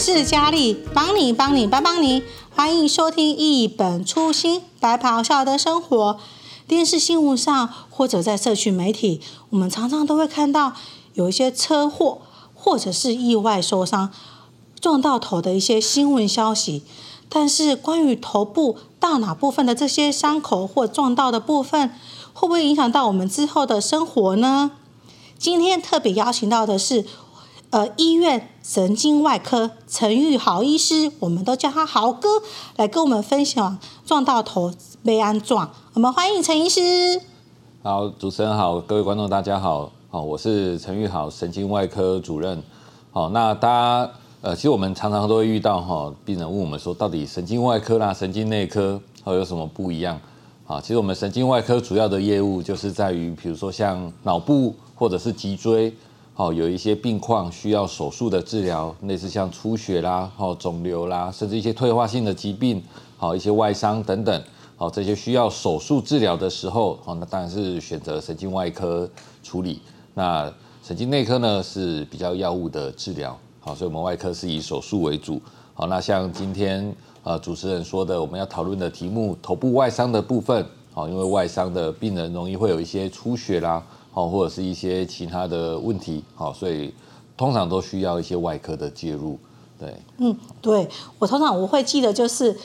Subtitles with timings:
[0.00, 2.22] 是佳丽，帮你帮你帮帮你，
[2.56, 6.18] 欢迎收听一本初心白袍笑的生活。
[6.66, 9.20] 电视新闻上或者在社群媒体，
[9.50, 10.72] 我们常常都会看到
[11.12, 12.22] 有一些车祸
[12.54, 14.10] 或者是意外受伤、
[14.80, 16.82] 撞到头的一些新闻消息。
[17.28, 21.90] 但是关于头部大脑部分的这些伤口或撞到的部分，
[22.32, 24.70] 会不会影响到我们之后的生活呢？
[25.38, 27.04] 今天特别邀请到的是。
[27.70, 32.28] 呃，医院神经外科陈玉豪医师，我们都叫他豪哥，
[32.74, 34.72] 来跟我们分享撞到头
[35.04, 35.70] 被安撞。
[35.94, 37.22] 我们欢迎陈医师。
[37.84, 42.60] 好，主持人好，各位观众大家好，好，我是陈玉豪，神经外科主任。
[43.12, 44.10] 好，那大家
[44.40, 50.18] 呃，其实我们常常都会遇到哈，病人问我们说，到底神经外科啦、神经内科，好有什么不一样？
[50.66, 55.94] 啊，其实我们神经外科主要的业务就是在于，比如说像脑部或者是脊椎。
[56.40, 62.82] 好，有一些病况需要手术的治疗，类似像出血啦、好肿瘤啦，甚至一些退化性的疾病，
[63.18, 64.42] 好一些外伤等等，
[64.74, 69.06] 好这些需要手术治疗的时候，好那当然是选择神经外科
[69.42, 69.82] 处理。
[70.14, 70.50] 那
[70.82, 75.38] 神经内科呢是比较药物的治疗，好，所以我们外科是以手术为主。
[75.74, 76.90] 好，那像今天
[77.22, 83.84] 呃主持人说的，我们要讨论的题目，头部外伤的部分，好，因为外伤的病人容易会有一些出血啦。
[84.12, 86.92] 好，或者是一些其他的问题，好，所以
[87.36, 89.38] 通常都需要一些外科的介入，
[89.78, 89.94] 对。
[90.18, 92.58] 嗯，对，我通常我会记得，就是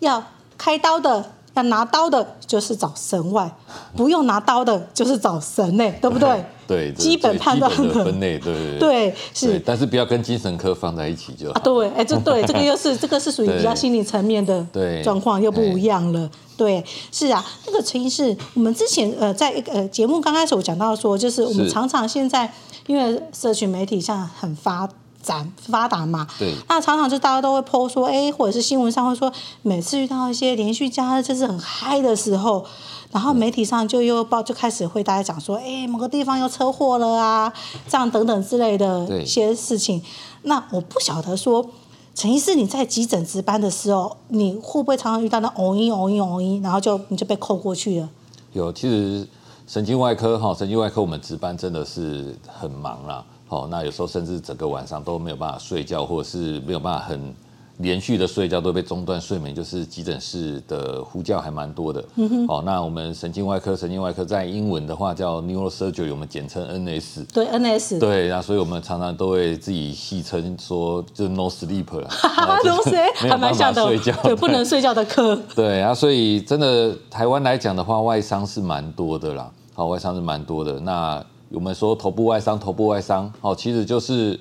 [0.00, 0.22] 要
[0.58, 3.48] 开刀的，要拿刀的，就是找神外；
[3.96, 6.44] 不用拿刀的，就是找神内， 对不对？
[6.66, 8.78] 对，基本判断的分类，对对
[9.10, 14.64] 对，是，但是不要跟精神科放在一起就对，哎，这对这个又是这个是属于比较心理层面的
[15.02, 16.30] 状况，又不一样了。
[16.56, 22.52] 对，是啊，那个陈医师，我们之前呃在呃节目刚开始我讲到说，就是我们常常现在
[22.86, 24.88] 因为社群媒体上很发
[25.22, 29.32] 展发达嘛，对，那常常就大家都会 po 说，哎，或者是新闻上会说，
[29.62, 32.64] 每次遇到一些连续假日就是很嗨的时候。
[33.12, 37.52] 然后媒体上就又报就开始会大家讲说，哎，某个地方又车祸了啊，
[37.88, 40.00] 这样等等之类的一些事情。
[40.42, 41.66] 那我不晓得说，
[42.14, 48.08] 陈医师你在急诊值班的时候，你会不会常常遇到那嗡一嗡一嗡一，然后就你就被扣过去了？
[48.52, 49.26] 有，其实
[49.66, 53.24] 神经外科哈，神经外科我们值班真的是很忙啦。
[53.50, 57.34] 好，那有时候甚至整个晚上都没有办法睡觉，或者是没有办法很。
[57.80, 62.04] 连续的睡觉都被中断睡眠，就是急诊室的呼叫还蛮多的。
[62.46, 67.24] 哦，那我们神经外科，神经外科在英文的话叫 neurosurgery，我们简称 NS。
[67.32, 67.98] 对，NS。
[67.98, 72.06] 对，那所以我们常常都会自己戏称说，就 no sleep 了。
[72.10, 73.82] 哈哈，no sleep，还蛮像的。
[73.86, 75.34] 睡觉，对，不能睡觉的科。
[75.56, 79.50] 对啊，所以真的台湾来讲的话，外伤是蛮多的啦。
[79.72, 80.78] 好，外伤是蛮多的。
[80.80, 84.38] 那我们说头部外伤，头部外伤，哦，其实就是。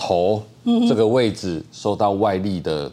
[0.00, 0.40] 头
[0.88, 2.88] 这个位置受到外力的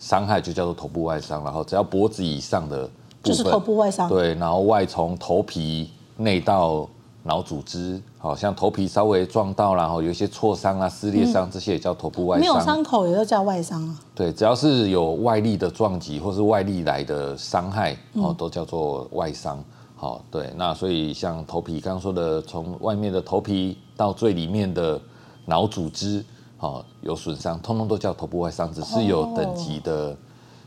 [0.00, 1.44] 伤害，就叫做头部外伤。
[1.44, 2.84] 然后只要脖子以上的
[3.22, 4.08] 部分，就是头部外伤。
[4.08, 6.88] 对，然后外从头皮内到
[7.22, 12.40] 脑组织，好像头皮稍微撞到，然后有一些挫伤啊、撕裂伤，这些也叫头部外伤。
[12.40, 14.00] 没有伤口也都叫外伤啊。
[14.12, 19.62] 对，只要是有外力的撞击或是外力来的伤害，哦，都叫做外伤。
[20.00, 24.98] 好，对，那所以像头皮刚刚说的，从外面的头皮到最里面的
[25.44, 26.24] 脑组织。
[26.56, 30.16] 好，有损伤，通通都叫头部外伤，只是有等级的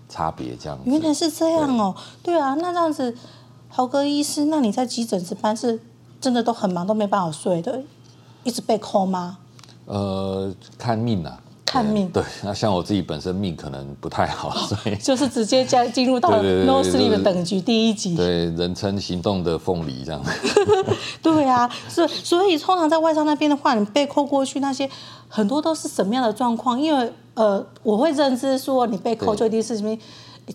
[0.07, 0.83] 差别这样子。
[0.85, 1.93] 原来是这样哦，
[2.23, 3.13] 对啊，那这样子，
[3.67, 5.79] 豪哥医师，那你在急诊值班是
[6.21, 7.81] 真的都很忙，都没办法睡的，
[8.45, 9.37] 一直被 call 吗？
[9.85, 11.41] 呃，看命啊。
[11.71, 18.13] 看命对，那像我自己本身命可能不太好，所以 就是直接加 进入到 no sleep 的等级第一级。
[18.13, 20.21] 对，人称行动的凤梨这样。
[21.23, 24.89] 对啊，是所以通常在外商那边的话，你被扣过去那些
[25.29, 26.77] 很多都是什么样的状况？
[26.77, 29.97] 因为呃，我会认知说你被扣就一定是什么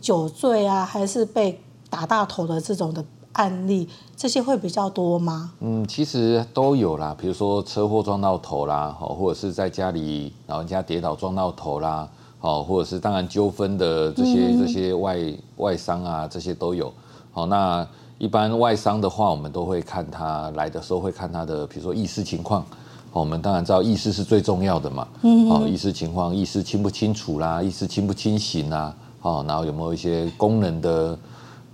[0.03, 3.03] 酒醉啊，还是被打大头的这种的。
[3.37, 5.53] 案例这些会比较多吗？
[5.61, 15.19] 嗯，其实都有啦，比如说车祸撞到头啦，好，或者是在家里老人家跌倒撞到头啦，好，或者是当然纠纷的这些、嗯、这些外
[15.57, 16.93] 外伤啊，这些都有。
[17.31, 17.87] 好，那
[18.17, 22.65] 一般外伤的话，我们都会看他来的时候会看他的，比如说意识情况。
[23.13, 31.19] 我们当然知道意识是最重要的嘛，嗯，好，意识情况，意识清不清楚啦，意识清不清醒啦，好，然后有没有一些功能的。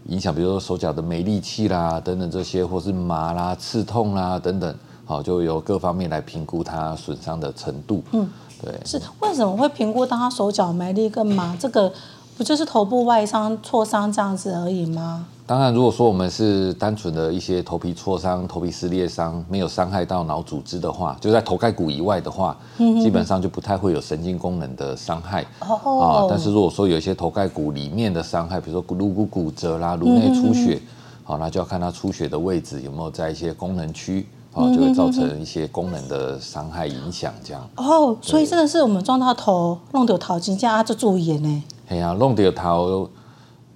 [0.08, 8.02] 影响，比如说手脚的没力气啦，等等这些，或是麻啦、刺痛啦等等，好，就由各方面来评估它损伤的程度。
[8.12, 8.28] 嗯，
[8.60, 8.74] 对。
[8.84, 11.56] 是为什么会评估当他手脚没力跟麻？
[11.58, 11.92] 这个
[12.36, 15.26] 不就是头部外伤、挫伤这样子而已吗？
[15.44, 25.44] 当然，如果说我们是单纯的一些头皮挫伤、头皮撕裂伤，没有伤害到脑组织的话，就在头盖骨以外的话，嗯、基本上就不太会有神经功能的伤害。
[25.60, 30.80] 哦、啊，但是如果说有一些头盖骨里面的伤害，比如说颅骨骨折啦、颅内出血，
[31.24, 37.68] 好、嗯，那就要看它出血的位置有没有在一些功能区，啊，就会造成一些功能的伤害影响这样。
[37.76, 41.62] 哦，所以真的是我们撞到头弄到头颈，这样就注意呢。
[41.92, 43.06] 哎呀，弄掉头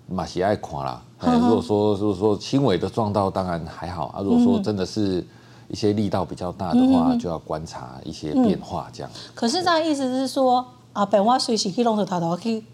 [0.09, 1.03] 嘛是爱看啦。
[1.21, 4.23] 如果说如果说轻微的撞到，当然还好啊。
[4.23, 5.23] 如果说真的是
[5.69, 9.13] 一些力道比较大的话，嗯、就要观察一些变化这样。
[9.13, 10.65] 嗯、可是这样意思是说
[10.95, 12.65] 啊，本我随时去弄掉头头去，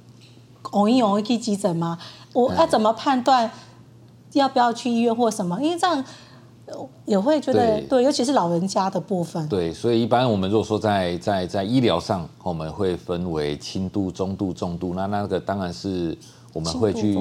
[0.73, 1.99] 容易容易去急诊吗？
[2.35, 3.51] 我要怎么判断
[4.35, 5.61] 要不要去医院或什么？
[5.61, 6.05] 因为这样
[7.05, 9.49] 也会觉得对，对，尤其是老人家的部分。
[9.49, 14.95] 对，所以一般我们如果说在在在医疗上，我们会分为轻度、中度、重度。
[14.95, 16.17] 那那个当然是。
[16.55, 17.17] 我们会去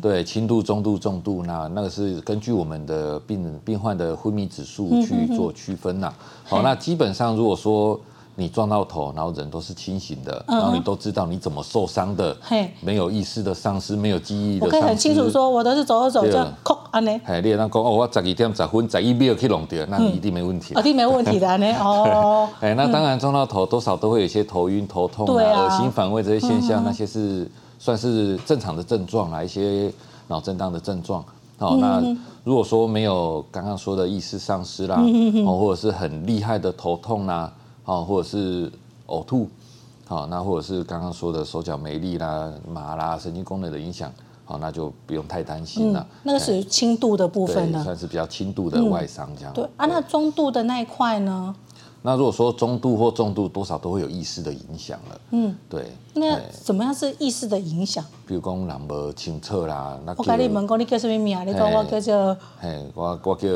[0.00, 6.14] 对轻度、中度、重度，那那个是根据我们的病病患的昏迷指数去做区分呐。
[6.44, 8.00] 好，那基本上如果说
[8.34, 12.36] 你撞到头，然后人都是清醒的，然后你都知道你怎么受伤的，
[12.80, 17.10] 没有意识的丧失，没有记忆的，我可以很清楚说，我都是走着走着，哭安尼。
[17.24, 20.74] 哎，你那讲哦，我十二点十分十一秒去弄掉，那你一定没问题。
[20.78, 21.66] 一定没问题的呢。
[21.80, 22.48] 哦。
[22.60, 27.50] 哎，那当然撞到头，多少都会有一些头晕、头痛啊、恶心、反胃这些现象，那些是。
[27.78, 29.92] 算是正常的症状啦，一些
[30.28, 31.24] 脑震荡的症状。
[31.58, 32.00] 好，那
[32.44, 35.02] 如果说没有刚刚说的意识丧失啦，
[35.44, 37.52] 哦，或者是很厉害的头痛啦，
[37.84, 38.70] 哦，或者是
[39.06, 39.48] 呕吐，
[40.06, 44.12] 好，那或者是刚刚说的手脚没力啦、麻啦、神经功能的影响，
[44.44, 46.06] 好，那就不用太担心了。
[46.22, 49.52] 那个属于轻度的部分呢，算是比较轻度的外伤这样。
[49.52, 51.54] 对啊，那中度的那一块呢？
[52.04, 55.20] 那如果说中度或重度，多少都会有意识的影响了。
[55.30, 55.92] 嗯，对。
[56.14, 58.04] 那怎么样是意识的影响？
[58.26, 61.46] 比如讲人无清澈啦，那我跟你问讲你叫什么名？
[61.46, 62.36] 你讲我叫做……
[62.60, 63.48] 嘿，我我叫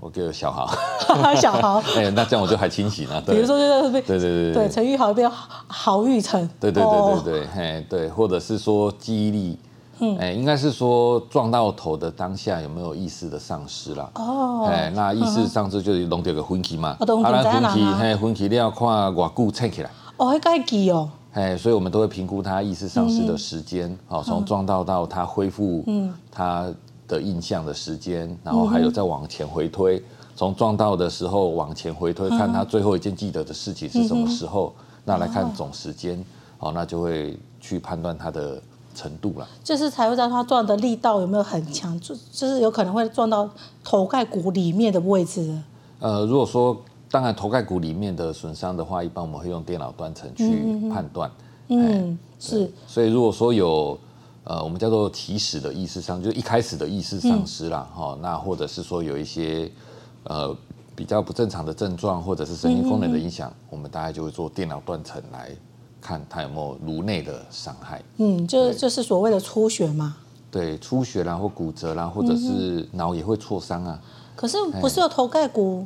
[0.00, 0.68] 我叫小豪。
[1.36, 1.82] 小豪。
[1.96, 3.20] 哎，那这样我就还清醒了。
[3.22, 5.30] 比如说就是对对对对，陈玉豪变
[5.66, 6.48] 豪玉成。
[6.60, 9.58] 对对对对对，嘿对，或者是说记忆力。
[10.00, 14.08] 嗯，哎，应该是说撞到头的当下有没有意识的丧失啦？
[14.14, 16.90] 哦，哎，那意识丧失就是弄掉个昏厥嘛。
[16.90, 19.90] 啊，昏厥，嘿，昏厥你要看偌久撑起来。
[20.16, 21.10] 哦，还该记哦。
[21.32, 26.66] 哎，所以我们都会评估他意识丧失的时间，好，从撞到到他恢复，嗯，他
[27.08, 30.00] 的印象的时间，然后还有再往前回推，
[30.36, 34.72] 从撞到的时候往前回推，看他最后一件记得的事情是什么时候，
[35.04, 36.24] 那来看总时间，
[36.58, 38.62] 好，那就会去判断他的。
[38.94, 43.48] 程度了，就是才会知道他撞的力道有没有很强，就就是有可能会撞到
[43.84, 45.56] 头盖骨里面的位置。
[46.00, 46.76] 呃，如果说
[47.08, 51.30] 当然头盖骨里面的损伤的话，一般我们会用电脑断层去判断。
[51.68, 52.68] 嗯，是。
[52.88, 53.96] 所以如果说有
[54.48, 59.70] 呃我们叫做起始的意识上，就是一开始的意识丧失了哈、嗯，那或者是说有一些
[60.24, 60.56] 呃
[60.96, 65.54] 比较不正常的症状，或者是神经功能的影响，嗯、我们大概就会做电脑断层来。
[66.00, 70.16] 看它有没有颅内的伤害，嗯，就就是所谓的出血嘛，
[70.48, 74.00] 对，出血啦或骨折啦，或者是脑也会挫伤啊。
[74.36, 75.84] 可是不是有头盖骨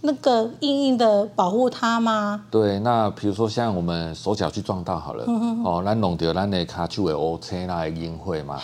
[0.00, 2.44] 那个硬硬的保护它吗？
[2.50, 8.60] 对，那比如说像我们手脚去撞到好了，嗯、哦，那弄掉咱的卡丘的 O C 那硬会嘛，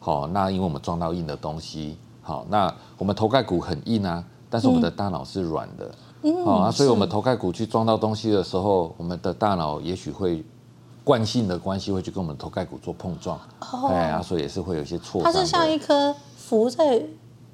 [0.00, 5.90] 好、哦，那因为我们撞到硬的东西，好，那我们头盖骨很硬啊，但是我们的大脑是软的。
[6.44, 10.42] 哦，啊，所以我们头盖骨去撞到东西的时候，我们的大脑也许会
[11.04, 15.32] 惯性的关系会去跟我们头盖骨做碰撞，哦，哎，啊，所以也是会有一些挫伤。
[15.32, 17.00] 它是像一颗浮在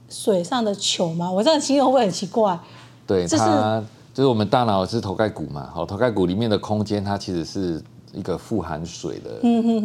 [0.09, 1.31] 水上的球吗？
[1.31, 2.59] 我这样形容会很奇怪？
[3.07, 3.83] 对，它
[4.13, 7.83] 就是我们大脑是头盖骨嘛，好，头盖骨里面的空间，它其实是。
[8.17, 9.41] 一个富含水的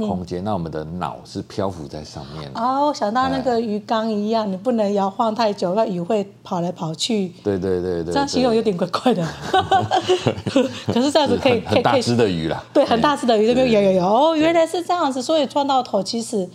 [0.05, 2.47] 空间，那我们的脑是漂浮在上面。
[2.53, 7.29] 哦，想到那个鱼缸一样，你不能摇晃太久，那鱼会跑来跑去。
[7.43, 9.27] 对对对对，这样形容有点怪怪的。
[10.93, 12.63] 可是这样子可以，可以，很大只的鱼啦。
[12.71, 14.05] 对，很大只的鱼，这边有有有。
[14.05, 16.47] 哦，原来是这样子，所以撞到头其实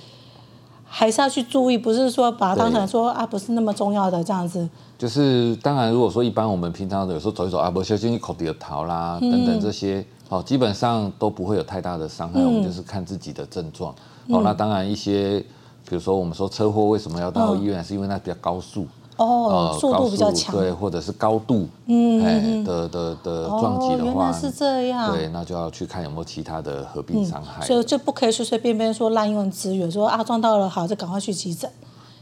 [0.97, 4.69] 还是要去注意，不是说把它当成说啊，不是那么重要的这样子。
[4.97, 10.07] 就是当然，如果说一般我们平常有时候走一走啊，不小心口底的桃啦等等这些。
[10.29, 13.93] 哦，基本上都不会有太大的伤害，嗯，我们就是看自己的症状。
[14.31, 15.41] 好，嗯，那当然一些，
[15.89, 18.87] 比如说我们说车祸为什么要到医院，嗯，是因为那比较高速
[19.17, 31.71] 哦，呃，速度比较强，对，或者是高度嗯，哎的的的撞击的话，哦，原来是这样，对，那就要去看有没有其他的合并伤害，嗯，所以就不可以随随便便说滥用资源，说啊撞到了好就赶快去急诊，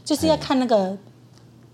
[0.03, 0.97] 就是要看那个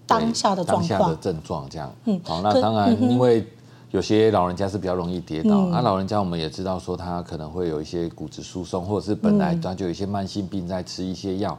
[0.08, 1.92] 当下的状况，当下的症状这样。
[2.06, 3.46] 嗯，好，那当然因为。
[3.92, 5.72] 有些老人家是比较容易跌倒，那、嗯。
[5.72, 11.58] 啊、老人家我们也知道说他可能会有一些骨质疏松，或者是本来他就有一些慢性病在吃一些药。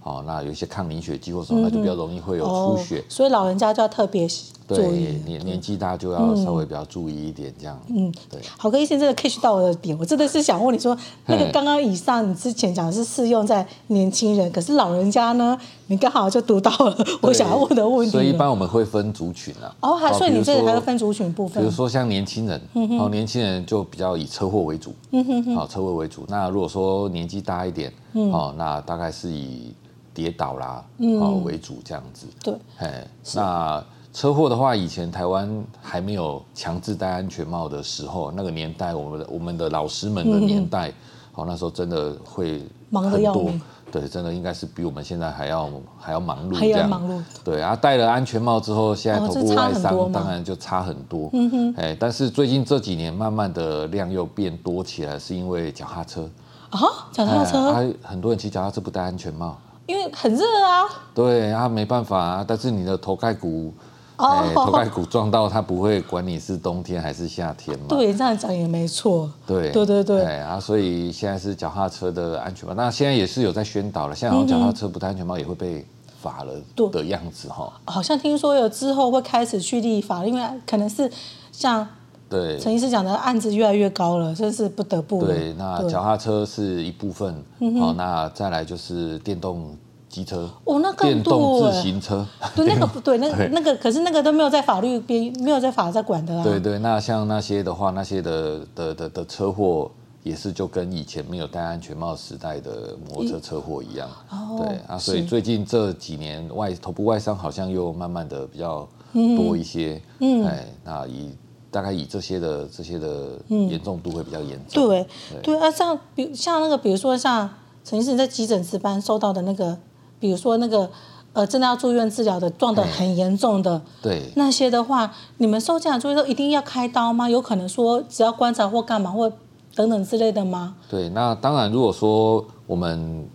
[0.00, 3.04] 好、那有一些抗凝血剂或什么，那就比较容易会有出血。
[3.08, 4.26] 所以老人家就要特别。
[4.66, 4.88] 对，
[5.24, 7.80] 年年纪大就要稍微比较注意一点，这样。
[7.88, 8.40] 嗯，对。
[8.58, 10.96] 好，哥医生真的 catch 到我的点，我真的是想问你说，
[11.26, 15.56] 那个刚刚以上你之前讲的是适用在年轻人，可是老人家呢，
[15.86, 18.10] 你刚好就读到了我想要问的问题。
[18.10, 19.72] 所以一般我们会分族群啊。
[19.80, 21.62] 哦，还所以你这里还会分族群部分。
[21.62, 22.60] 比如说像年轻人，
[22.98, 26.24] 哦，年轻人就比较以车祸为主，嗯哼哼，好，车祸为主。
[26.28, 29.72] 那如果说年纪大一点，哦，那大概是以
[30.12, 30.84] 跌倒啦，
[31.20, 32.26] 哦为主这样子。
[32.42, 33.84] 对，哎，那。
[34.16, 40.90] 车祸的话，以前台湾还没有强制戴安全帽的时候，那个年代，我们的我们的老师们的年代，
[41.32, 43.60] 好、那时候真的会忙得要命。
[43.92, 47.22] 对，真的应该是比我们现在还要还要忙碌，还要忙碌。
[47.44, 51.28] 对啊，戴了安全帽之后，现在头部外伤当然就差很多。
[51.34, 56.22] 嗯哼，哎，但是最近这几年慢慢的量又变多起来，是因为脚踏车
[56.70, 56.80] 啊，
[57.12, 60.84] 脚踏车，哎、很多人骑脚踏车不戴安全帽，因为很热啊。
[61.14, 63.74] 对啊，没办法啊，但是你的头盖骨。
[64.16, 67.84] 哎，头盖骨撞到他不会管你是冬天还是夏天嘛？
[67.88, 69.30] 对，这样讲也没错。
[69.46, 70.24] 对对对对。
[70.24, 74.14] 哎啊，所以现在是脚踏车的安全帽，那现在也是有在宣导了。
[74.14, 75.86] 现在好像脚踏车不戴安全帽也会被
[76.20, 76.54] 罚了
[76.90, 77.70] 的样子哈。
[77.84, 81.10] 好像听说有之后会开始去立法，因为可能是
[81.52, 81.86] 像
[82.30, 85.24] 对陈医师讲的案子越来越高了，真是不得不。
[85.24, 87.34] 对，那脚踏车是一部分，
[87.78, 89.76] 好，那再来就是电动。
[90.16, 96.42] 机车哦，那更多电动自行车，对那个不 对，那个那个可是那个都没有在法律边，没有在法在管的啊。
[96.42, 99.90] 对对，那像那些的话，那些的的的的车祸
[100.22, 104.08] 也是就跟以前没有戴安全帽时代的摩托车车祸一样。
[104.30, 110.00] 哦，对啊，所以最近这几年外头部外伤好像又慢慢的比较多一些。
[110.20, 111.30] 嗯，哎，那以
[111.70, 114.88] 大概以这些的这些的严重度会比较严重。
[114.88, 115.06] 对
[115.42, 117.50] 对啊，像比像那个比如说像
[117.84, 119.76] 陈医生在急诊值班收到的那个。
[120.18, 120.88] 比如说那个，
[121.32, 127.28] 呃，真的要住院治疗的，撞得很严重的，对那些的话，你们收进来住院都一定要开刀吗？
[127.28, 129.30] 有可能说只要观察或干嘛或
[129.74, 130.74] 等等之类的吗？
[130.88, 133.26] 对，那当然，如果说我们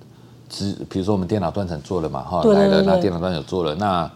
[0.49, 4.09] 只比如说我们电脑断层做了嘛，哈，来了，那电脑断层做了，那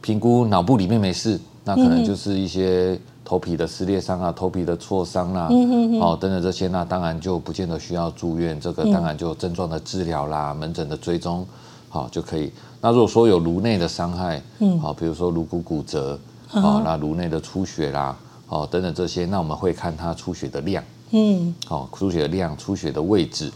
[0.00, 11.44] 评估脑部里面没事，那可能就是一些头皮的撕裂伤啊，头皮的挫伤啦，嗯哼哼，哦，等等这些，那当然就不见得需要住院，这个当然就症状的治疗啦，门诊的追踪。
[11.92, 12.50] 好就可以。
[12.80, 16.18] 那如果说有颅内的伤害，嗯，好，比如说颅骨骨折，
[16.48, 18.16] 好，那颅内的出血啦，
[18.48, 23.52] 哦，等等这些，那我们会看它出血的量，嗯，好，出血的量、出血的位置，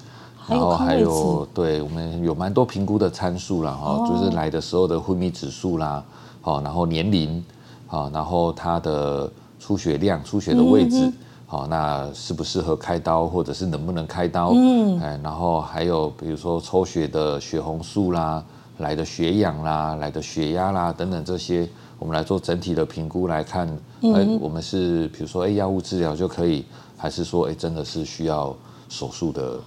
[0.46, 6.04] 然后还有，对我们有蛮多评估的参数啦，哈，就是来的时候的昏迷指数啦，
[6.42, 7.42] 好，然后年龄，
[7.86, 11.10] 好，然后它的出血量、出血的位置。
[11.48, 14.50] 好，那适不适合开刀，或者是能不能开刀？
[14.52, 18.44] 嗯，哎，然后还有比如说抽血的血红素啦，
[18.78, 21.68] 来的血氧啦，来的血压啦等等这些，
[22.00, 23.68] 我们来做整体的评估来看，
[24.02, 26.64] 哎，我们是比如说哎药物治疗就可以，
[26.96, 28.52] 还是说哎真的是需要
[28.88, 29.60] 手术的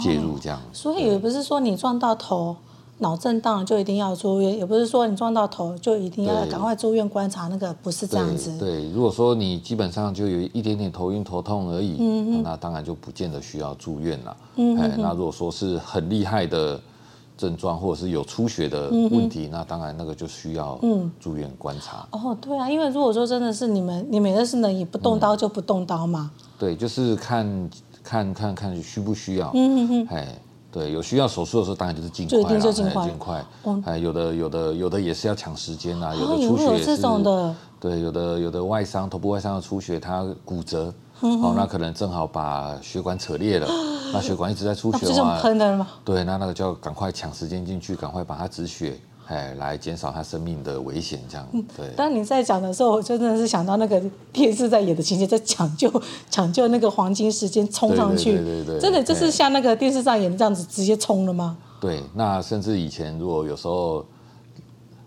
[0.00, 0.58] 介入这样？
[0.72, 2.56] 所以也不是说你撞到头。
[3.02, 8.56] 脑震荡就一定要住院，也不是说你撞到头就一定要赶快住院观察，那个不是这样子。
[8.58, 11.96] 对，对，如果说你基本上就有一点点头晕头痛而已，
[12.42, 14.36] 那当然就不见得需要住院了。
[14.56, 16.80] 嗯哼，那如果说是很厉害的
[17.36, 20.78] 症状，或者是有出血的问题，嗯、那当然那个就需要
[21.18, 22.06] 住院观察。
[22.12, 26.30] 哦，对啊，因为如果说真的是你们，你们的是能以不动刀就不动刀嘛？
[26.32, 27.70] 嗯、对，就是看
[28.04, 29.50] 看看看需不需要。
[29.54, 30.26] 嗯哼哼，
[30.72, 33.44] 对，有需要手术的时候，当然就是尽快啦，尽快。
[33.84, 36.96] 哎，有的有的有的也是要抢时间呐，有的出血也是。
[37.78, 43.68] 对，有的有的外伤，头部外伤的出血，它骨折，哦，那可能正好把血管扯裂了，
[44.14, 45.38] 那血管一直在出血的话？
[46.04, 48.98] 对，那那个就要赶快抢时间进去，赶快把它止血。
[49.26, 51.46] 哎，来减少他生命的危险，这样。
[51.76, 51.88] 对。
[51.96, 54.00] 当你在讲的时候，我真的是想到那个
[54.32, 55.90] 电视在演的情节，在抢救
[56.30, 61.56] 抢救那个黄金时间冲上去，对对对对，真的就是像那个电视上演的这样子，直接冲了吗？
[61.80, 64.04] 对，那甚至以前如果有时候。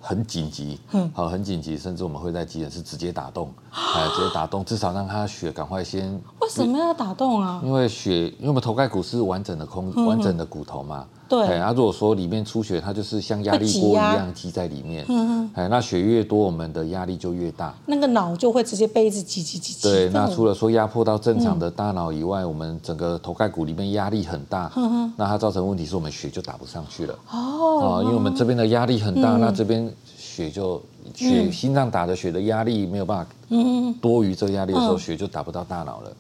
[0.08, 0.80] 很紧急，
[1.16, 6.14] 好，很紧急，甚至我们会在急诊室直接打洞，哎， 直接打洞，至少让他血赶快先。
[6.42, 7.60] 为什么要打洞啊？
[7.66, 11.08] 因为血，因为我们头盖骨是完整的空，完整的骨头嘛。
[11.28, 11.46] 对。
[11.48, 15.06] 哎，那如果说里面出血，它就是像压力锅一样积在里面。
[15.08, 17.74] 嗯，哎，那血越多，我们的压力就越大。
[17.86, 19.82] 那个脑就会直接被一直挤挤挤挤。
[19.84, 24.72] 对，那除了说压迫到正常的大脑以外，我们整个头盖骨里面压力很大。
[24.76, 27.18] 嗯，那它造成问题是我们血就打不上去了。
[27.32, 28.00] 哦。
[28.00, 29.92] 啊，因为我们这边的压力很大，那这边。
[30.18, 30.82] 血就
[31.14, 36.12] 血心脏打的血的压力没有办法，嗯，多于这个压力的时候，血就打不到大脑了。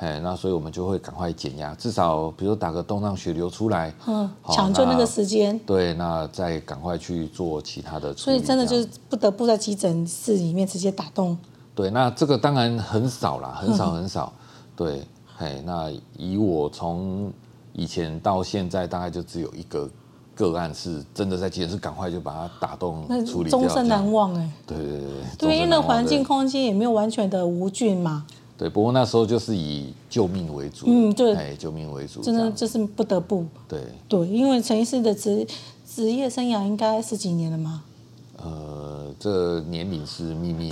[0.00, 5.58] 哎，那所以我们就会赶快减压，至少比如打个洞让血流出来，嗯，抢救那个时间。
[5.66, 8.24] 对，那再赶快去做其他的处理。
[8.24, 11.36] 所以真的就是不得不在急诊室里面直接打洞。
[11.74, 14.32] 对，那这个当然很少啦，很少很少。
[14.74, 17.30] 对，哎，那以我从
[17.74, 19.86] 以前到现在，大概就只有一个
[20.34, 24.50] 个案是真的在急诊室赶快就把它打洞处理掉，终身难忘哎。
[24.66, 25.08] 对对对。
[25.36, 28.24] 对，因为那环境空间也没有完全的无菌嘛。
[28.60, 33.42] 对，不过那时候就是以救命为主，嗯，对，哎，救命为主，真的就是不得不。
[33.66, 35.46] 对对，因为陈医师的职
[35.88, 37.84] 职业生涯应该十几年了吗？
[38.36, 40.68] 呃，这年龄是秘密。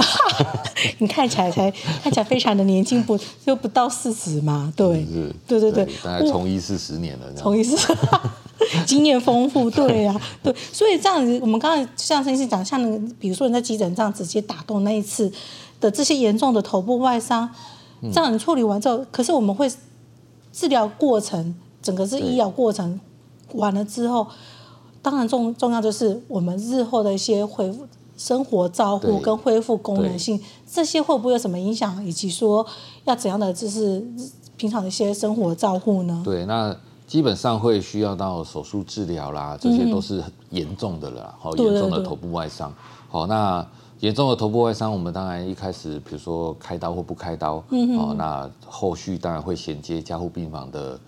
[1.00, 1.70] 你看起来才
[2.02, 4.70] 看起来非常的年轻，不就不到四十嘛？
[4.76, 7.96] 对，是是对对对，大概从医是十年了，从医四十，
[8.84, 15.32] 经验丰富，对呀、啊，对，所以这样子，我们刚才像陈医生讲，像那，比如说你在急诊这样直接打洞那一次
[15.80, 17.48] 的这些严重的头部外伤。
[18.00, 19.70] 这样你处理完之后，可是我们会
[20.52, 23.00] 治疗过程，整个是医疗过程
[23.54, 24.26] 完了之后，
[25.02, 27.86] 当然重重要就是我们日后的一些恢复
[28.16, 30.40] 生活照护跟恢复功能性，
[30.70, 32.04] 这些会不会有什么影响？
[32.04, 32.64] 以及说
[33.04, 34.04] 要怎样的就是
[34.56, 36.22] 平常的一些生活照护呢？
[36.24, 36.76] 对，那
[37.06, 42.72] 基本上会需要到手术治疗啦，这些都是很严重的了，好严重的头部外伤，
[43.08, 43.66] 好那。
[44.00, 51.00] 严重的头部外伤，我们当然一开始，比如说开刀或不开刀，嗯、哦，那后续当然会衔接加护病房的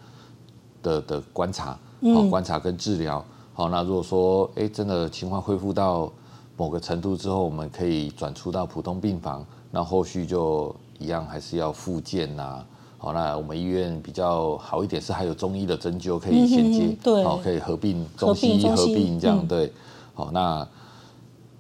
[0.83, 6.11] 的的观察，嗯、哦，观察跟治疗，好、哦，那如果说，哎，真的情况恢复到
[6.57, 12.65] 某个程度之后，我们可以转出到普通病房，那后续就一样还是要复健呐，
[12.99, 19.73] 好、哦，那我们医院比较好一点是还有中医的针灸可以衔接，对，好，可以合并中西医合并这样，对，
[20.13, 20.69] 好、嗯，那。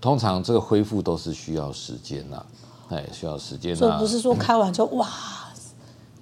[0.00, 2.42] 通常这个恢复都是需要时间呐，
[2.88, 3.78] 哎，需要时间呐。
[3.78, 5.09] 所以不是说开完就、嗯、哇，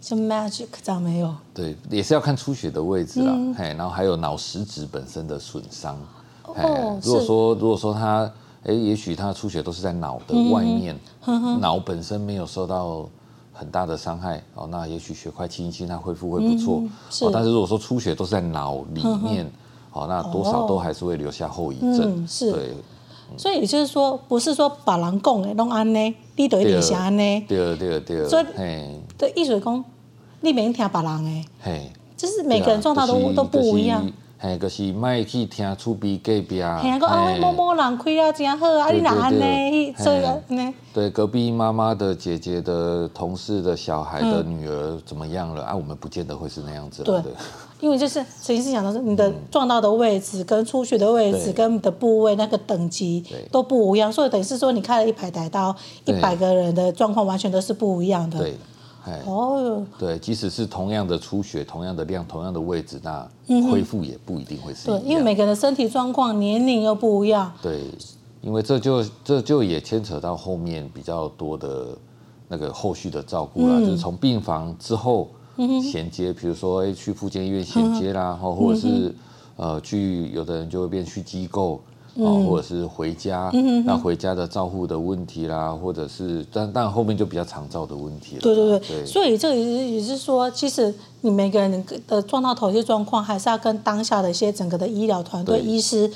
[0.00, 1.32] 像 magic 这样没有。
[1.54, 5.96] 对，也是要看出血的位置啦，哎、嗯，然后还有脑实质本身的损伤。
[6.44, 8.30] 哦，如果说如果说他，
[8.64, 13.08] 哎，也许他出血都是在脑的外面，嗯、脑本身没有受到
[13.52, 16.78] 很大的伤害，哦，那也许血块清一清，它恢复会不错。
[16.80, 17.30] 嗯、是、哦。
[17.32, 19.48] 但是如果说出血都是在脑里面，
[19.92, 22.22] 哦，那多少都还是会留下后遗症。
[22.22, 22.50] 嗯、是。
[22.50, 22.74] 对。
[23.36, 27.44] 所以也就是说，不是说把人讲的拢安呢，你得一点像安呢。
[27.48, 28.28] 对对对。
[28.28, 28.46] 所以，
[29.16, 29.84] 对，意思是讲，
[30.40, 31.48] 你免听别人的。
[31.60, 31.90] 嘿。
[32.16, 34.04] 就是每个人状态都、就是、都不一样。
[34.40, 36.62] 嘿，就是卖去听厝边隔壁。
[36.62, 39.94] 嘿，讲啊，某某人开了真好啊，你哪安呢？
[39.98, 40.74] 所以呢。
[40.92, 45.62] 对，隔壁妈妈的姐姐的同事的小孩的女儿怎么样了？
[45.62, 47.02] 啊，我们不见得会是那样子。
[47.02, 47.22] 对。
[47.80, 55.72] 因为就是陈医师讲的是，你的撞到的位置、跟出血的位置、跟你的部位那个等级都不一样，所以等于是说你开了一排台刀，
[56.04, 58.38] 一百个人的状况完全都是不一样的。
[58.40, 58.56] 对，
[59.24, 63.24] 哦，对，即使是同样的出血、同样的量、同样的位置，那
[63.70, 65.00] 恢复也不一定会是一样。
[65.00, 67.52] 对，因为每个人的身体状况、年龄又不一样。
[67.62, 67.80] 对，
[68.40, 71.96] 因为这就这就也牵扯到后面比较多的
[72.48, 75.28] 那个后续的照顾了，就是从病房之后。
[75.82, 79.14] 衔接，比如说哎，去附件医院衔接啦，或或者是
[79.56, 81.80] 呃，去有的人就会变去机构，
[82.14, 83.50] 哦，或者是回家，
[83.84, 88.40] 那回家的照护的问题啦，或者是但但后面就比较长照的问题了。
[88.40, 89.06] 对对对，对。
[89.06, 96.10] 所以这个也是也是说，其实你每个人的撞到头一些状况，还是要跟当下的一些整个的医疗团队、医师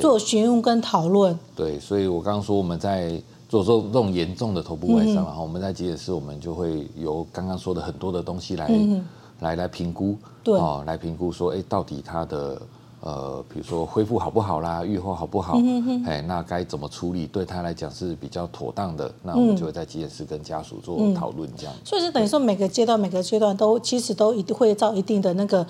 [0.00, 1.38] 做询问跟讨论。
[1.54, 3.20] 对，所以我刚刚说我们在。
[3.48, 9.04] 做做这种严重的头部外伤，然后我们在急诊室，我们就会由刚刚说的很多的东西来、嗯、
[9.40, 12.60] 来来评估，对，哦，来评估说，哎，到底他的
[13.00, 21.80] 呃，比如说恢复好不好啦，愈后好不好，嗯、哎，那该怎么处理，对他来讲是比较妥当的，那我们就会在急诊室跟家属做讨论，这样、嗯。
[21.84, 25.64] 所以是等于说每个阶段每个阶段都其实都一定会照一定的那个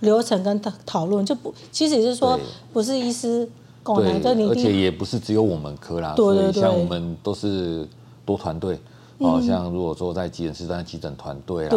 [0.00, 2.36] 流程跟讨讨论，就不，其实也是说
[2.72, 3.48] 不是医师。
[3.84, 7.88] 对，而且也不是只有我们科啦，所以像我们都是
[8.24, 8.78] 多团队，
[9.18, 11.70] 哦，像如果说在急诊室，在急诊团队啦，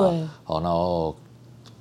[0.46, 1.16] 哦，然后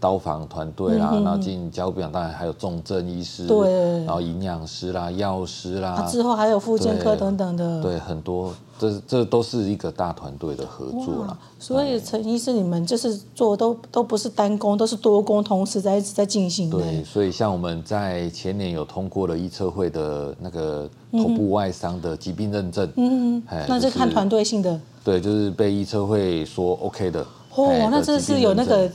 [0.02, 8.52] 刀房团队啦，然后进加护病房，当然还有重症医师，对，然后营养师啦、药师啦，之后还有复健科等等的，对，很多。
[8.78, 16.68] 这这都是一个大团队的合作啦，所以陈医师，你们就是做都都不是单工，都是多工，同时在一直在进行。
[16.68, 24.80] 对，所以像我们在前年有通过了医测会的那个头部外伤的疾病认证，嗯，嗯，那就看团队性的。
[25.04, 27.24] 对，就是被医测会说 OK 的。
[27.54, 28.90] 哦，那这是有那个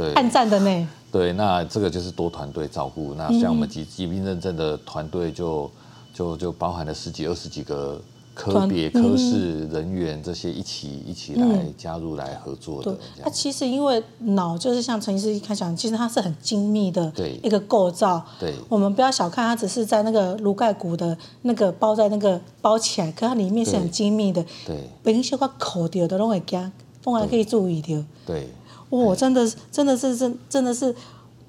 [0.00, 0.88] 对按赞的呢。
[1.12, 3.14] 对，那这个就是多团队照顾。
[3.14, 5.70] 那像我们疾疾病认证的团队就
[6.12, 8.00] 就就包含了十几二十几个。
[8.32, 12.96] 科别、科室人员这些一起一起来加入来合作的。
[13.22, 18.24] 它其实因为脑就是像陈医师一开始讲，其实它是很精密的一个构造。
[18.38, 24.42] 对，我们不要小看它，只是在那个颅盖骨的那个包在那个包起来，可它里面是很精密的。
[24.64, 28.02] 对，平时我口掉的都会惊，风还可以注意掉。
[28.24, 28.48] 对，
[28.90, 30.94] 哇，真的是真的是真真的是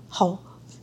[0.08, 0.38] 好。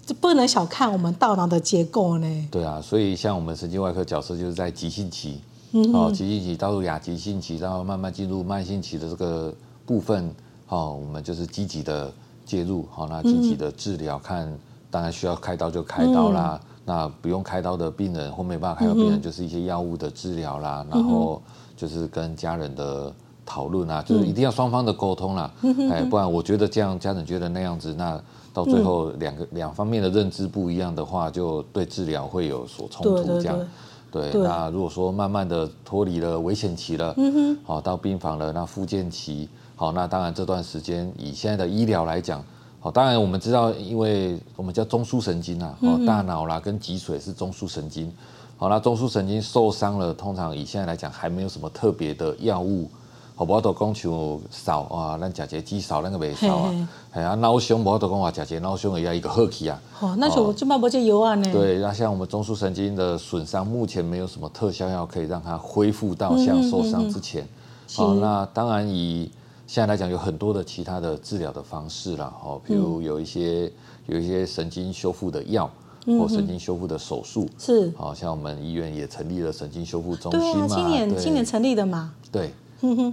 [0.04, 2.48] 就不能小看我们大脑的结构呢。
[2.50, 5.38] 对啊，所以像我们神经外科角色就是在急性期，
[5.72, 10.34] 嗯、哦，急性期到入亚急性期，然后慢慢进入慢性期的这个部分，
[10.68, 12.10] 哦，我们就是积极的
[12.46, 14.58] 介入，好、哦，那积极的治疗，嗯、看
[14.90, 21.42] 当然需要开刀就开刀啦，嗯、那不用开刀的病人或没办法开刀病人，就是一些药物的治疗啦，嗯、然后
[21.76, 23.12] 就是跟家人的
[23.48, 28.20] 讨论啊，就是一定要双方的沟通啦，嗯、 哎，不然我觉得这样，家长觉得那样子，那。
[28.50, 33.22] 到最后，两个 两方面的认知不一样的话，就对治疗会有所冲突。
[33.40, 33.56] 这样，
[34.10, 37.14] 对，那如果说慢慢的脱离了危险期了，
[37.62, 42.42] 好，到病房了，那复健期，好，那当然这段时间以现在的医疗来讲，
[42.80, 48.12] 好，当然我们知道，因为我们叫中枢神经啊，哦，大脑啦跟脊髓是中枢神经，
[48.56, 52.90] 好，那中枢神经受伤了，通常以现在来讲还没有什么特别的药物。
[53.38, 56.88] 好，无都讲像扫啊，咱食一剂扫，那个袂扫啊。
[57.14, 59.80] 系啊，脑伤无都讲话食一脑伤的药一个好去啊。
[60.00, 61.48] 哦，那就就卖不这药啊呢。
[61.52, 67.46] 对，那像我们中枢神经的损伤，目前没有什么特效药可以让它恢复到像受伤之前。
[67.94, 69.30] 好，那当然以
[69.68, 72.34] 现在来讲，有很多的其他的治疗的方式啦。
[72.42, 73.70] 哦，比如有一些
[74.06, 75.70] 有一些神经修复的药，
[76.06, 77.48] 或神经修复的手术。
[77.56, 77.92] 是。
[77.96, 80.66] 好像我们医院也成立了神经修复中心嘛。
[80.66, 82.12] 对啊，今年今年成立的嘛。
[82.32, 82.52] 对。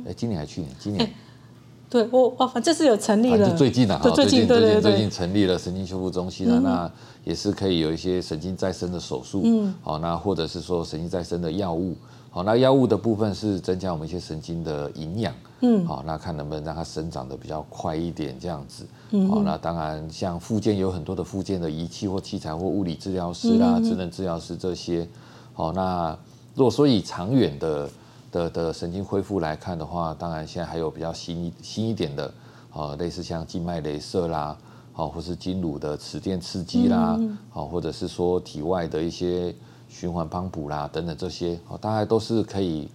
[0.06, 0.72] 哎，今年还去年？
[0.80, 1.10] 今年，
[1.90, 6.92] 对我哇，反正是有成立了，就最近啊，最近最近最近成立了神经修复中心了，那
[7.24, 11.96] 也是可以有一些神经再生的手术，嗯，好，那或者是说神经再生的药物，
[12.30, 18.86] 好，那药物的部分是增加我们一些神经的营养，嗯，好，那看能不能让它生长的比较快一点，这样子，
[19.28, 25.08] 好，那当然像附件有很多的附件的仪器或器材或物理治疗师啦、职能治疗师这些，
[25.54, 26.18] 好，那
[26.54, 27.90] 如果说以长远的。
[28.36, 32.34] 的的神经恢复来看的话，当然现在还有比较新新一点的，
[32.74, 34.58] 啊，类似像静脉雷射啦，
[34.92, 37.18] 好，或是经颅的磁电刺激啦，
[37.50, 39.56] 好，或者是说体外的一些
[39.88, 42.90] 循环帮补啦等等这些，好，大概都是可以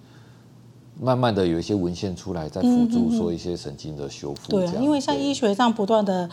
[1.00, 4.50] 慢慢的有一些文献出来，在辅助说一些神经的修复。
[4.50, 6.29] 对，因为像医学上不断的。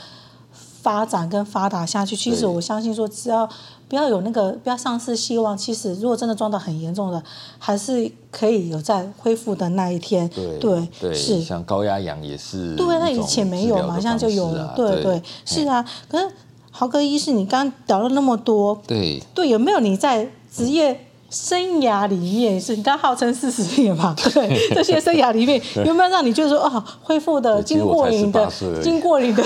[0.79, 3.49] 发展跟发达下去，其实我相信说，只要
[3.89, 7.23] 不要有那个不要丧失希望，其实如果真的撞到很严重的，
[7.57, 10.27] 还是可以有在恢复的那一天。
[10.29, 12.75] 对对对，是像高压氧也是。
[12.75, 14.73] 对，那以前没有嘛，现在就有了。
[14.75, 15.83] 对对，是啊。
[16.09, 16.29] 可是
[16.69, 21.06] 豪哥医师，你刚刚聊了那么多，对对，有没有你在职业？
[21.29, 24.15] 生涯里面是你刚号称四十年嘛？
[24.33, 28.49] 对，这些生涯里面有没有让你就是说哦，恢复的经过你的
[28.81, 29.43] 经过你的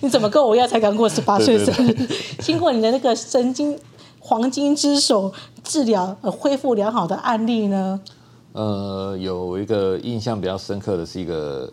[0.00, 2.08] 你怎么跟我一样才刚过十八 岁生日？
[2.38, 3.78] 经过你的那个神经
[4.20, 5.30] 黄金之手
[5.62, 8.00] 治疗呃恢复良好的案例呢？
[8.54, 11.70] 呃，有一个印象比较深刻的是一个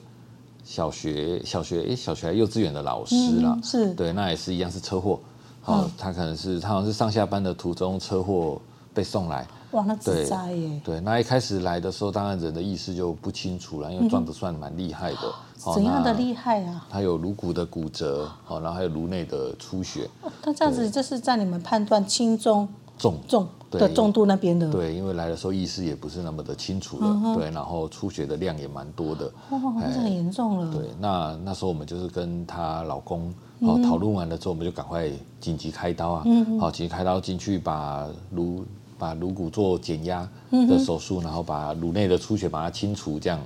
[0.66, 5.18] 小学小学诶小学幼稚园的老师啦，是对，那也是一样是车祸，
[5.62, 8.60] 好，他可能是他好像是上下班的途中车祸。
[8.94, 10.82] 被送来，哇，那自灾耶！
[10.84, 15.34] 对，那一开始来的时候，当然人的意识就不清楚了，因为撞得算蛮厉害的。
[15.74, 16.88] 怎样的厉害啊？
[16.90, 20.10] 他有颅骨的骨折，然后还有颅内的出血。
[20.46, 24.72] 那这样子，这是在你们判断轻中重重的重度那边的。
[24.72, 30.74] 对，因为来的时候意识也不是那么的清楚了，对，然后出血的量也蛮多的，哇，那很严重了。
[30.74, 36.26] 对，那那时候我们就是跟她老公好讨论完了之后，我们就赶快紧急开刀啊，
[36.60, 38.66] 好，紧急开刀进去把颅。
[39.00, 43.40] 把颅骨做减压的手术，然后把颅内的出血把它清除，这样。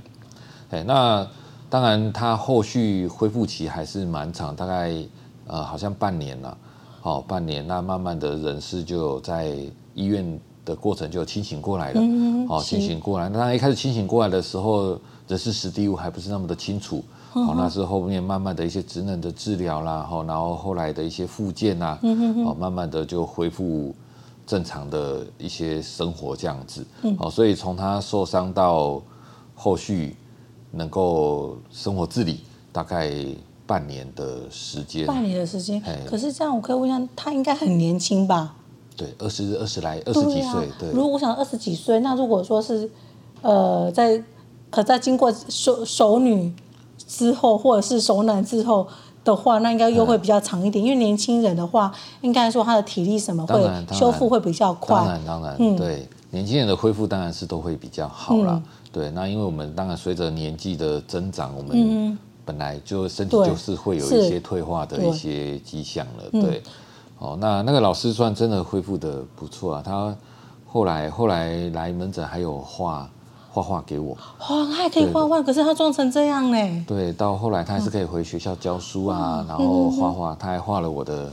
[0.71, 1.25] 哎，那
[1.69, 4.91] 当然，他后续恢复期还是蛮长，大概
[5.45, 6.57] 呃好像半年了，
[6.99, 7.65] 好半年。
[7.67, 9.55] 那慢慢的人事就有在
[9.93, 12.01] 医院的过程就清醒过来了，
[12.47, 13.29] 好清醒过来。
[13.29, 21.97] 那一开始清醒过来的时候，人事时地物还不是那么的清楚，好，那是后面慢慢的一些职能的治疗啦，好，然后后来的一些复健呐，
[22.45, 23.93] 哦，慢慢的就恢复。
[24.45, 29.01] 正常的一些生活这样子，嗯好，所以从他受伤到
[29.55, 30.15] 后续
[30.71, 33.11] 能够生活自理，大概
[33.65, 35.05] 半年的时间。
[35.05, 38.55] 半年的时间，可是这样我可以问一下，他应该很年轻吧？
[38.97, 40.69] 对，二十二十来二十几岁。
[40.77, 42.89] 对，如果我想二十几岁，那如果说是
[43.41, 44.21] 呃，在
[44.71, 46.53] 呃在经过熟熟女
[46.97, 48.87] 之后，或者是熟男之后。
[49.23, 54.95] 的话，那应该又会比较长一点，嗯、因为年轻人的话，应该说他的体力什么会修复会比较快。
[54.95, 56.07] 当然，当然，嗯、对。
[56.31, 58.53] 年轻人的恢复当然是都会比较好啦。
[58.53, 66.23] 嗯、对，那因为我们当然随着年纪的增长，我们本来就身体就是会有一些退化的一些迹象了。
[66.31, 66.63] 对，对
[67.19, 70.15] 哦，那那个老师算真的恢复的不错啊，他
[70.65, 73.07] 后来后来来门诊还有画。
[73.53, 76.85] 画画给我，哇，他还可以画画，可是他撞成这样呢？
[76.87, 81.31] 对，到后来他还是可以回学校教书啊，嗯、然后画画，他还画了我的、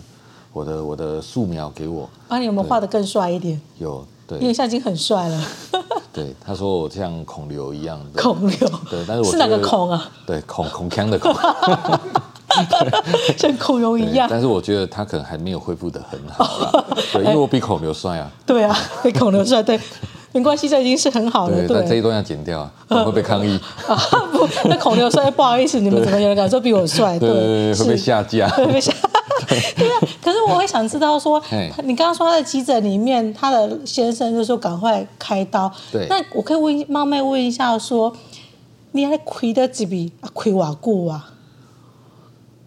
[0.53, 2.07] 我的、我的素描给我。
[2.29, 3.59] 啊，你有没有画的更帅一点？
[3.79, 5.43] 有，对，因为现在已经很帅了。
[6.13, 8.23] 对，他说我像孔刘一样的。
[8.23, 8.69] 孔刘。
[8.91, 10.11] 对，但是我是哪个孔啊？
[10.27, 11.35] 对，孔孔锵的孔。
[13.39, 14.29] 像孔融一样。
[14.31, 16.71] 但是我觉得他可能还没有恢复的很好。
[17.13, 18.31] 对，因为我比孔刘帅啊。
[18.45, 19.81] 对啊，比孔刘帅，对。
[20.33, 21.57] 没关系，这已经是很好了。
[21.67, 22.73] 对，但这一段要剪掉啊，
[23.05, 23.59] 会被抗议。
[23.89, 23.97] 啊
[24.33, 27.19] 不，那孔刘帅不好意思，你们怎么有人敢说比我帅？
[27.19, 28.49] 对，会被下 架。
[28.51, 28.93] 会被下。
[29.49, 31.43] 对啊，可是我会想知道说，
[31.83, 35.71] 你刚刚说他的急诊里面，他的先生就说赶快开刀。
[35.91, 36.07] 对。
[36.09, 38.13] 那我可以问冒昧问一下，说
[38.93, 40.31] 你还亏得几笔啊？
[40.33, 41.31] 亏瓦固啊？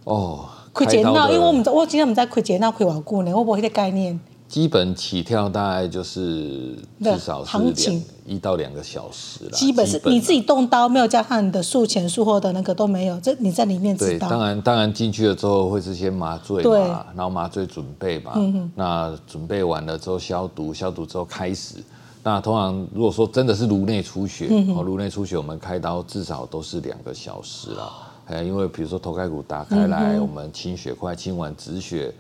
[0.04, 4.20] 哦，亏钱闹，因为我们我今天我们在亏钱闹亏瓦固呢，我不会的概念。
[4.54, 9.50] 基本起跳大概就是至少是两一到两个小时了。
[9.50, 14.28] 基本是你自己动刀，没有加上你的术前术后的那个都没有，这你在里面知道。
[14.28, 21.78] 对，当然当然进去了之后会是先麻醉嘛，然后麻醉准备嘛，嗯、那准备完了之后消毒，消毒之后开始。
[22.22, 27.92] 那通常如果说真的是颅内出血，哦，颅内出血我们开刀至少都是两个小时了。
[28.28, 32.14] 哎，因为比如说头盖骨打开来，嗯、我们清血块，清完止血。